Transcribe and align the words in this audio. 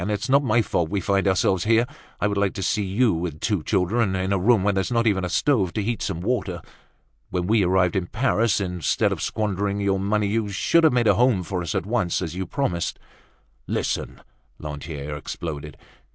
It's 0.09 0.29
not 0.29 0.43
my 0.43 0.63
fault 0.63 0.89
we 0.89 0.99
find 0.99 1.27
ourselves 1.27 1.65
here. 1.65 1.85
I 2.19 2.25
would 2.27 2.35
like 2.35 2.55
to 2.55 2.63
see 2.63 2.81
you, 2.81 3.13
with 3.13 3.39
two 3.39 3.61
children, 3.61 4.15
in 4.15 4.33
a 4.33 4.37
room 4.39 4.63
where 4.63 4.73
there's 4.73 4.89
not 4.91 5.05
even 5.05 5.23
a 5.23 5.29
stove 5.29 5.73
to 5.73 5.83
heat 5.83 6.01
some 6.01 6.21
water. 6.21 6.59
When 7.29 7.45
we 7.45 7.63
arrived 7.63 7.95
in 7.95 8.07
Paris, 8.07 8.59
instead 8.59 9.11
of 9.11 9.21
squandering 9.21 9.79
your 9.79 9.99
money, 9.99 10.25
you 10.25 10.49
should 10.49 10.85
have 10.85 10.93
made 10.93 11.05
a 11.07 11.13
home 11.13 11.43
for 11.43 11.61
us 11.61 11.75
at 11.75 11.85
once, 11.85 12.19
as 12.19 12.33
you 12.35 12.47
promised." 12.47 12.97
"Listen!" 13.67 14.19
Lantier 14.57 15.15
exploded. 15.15 15.77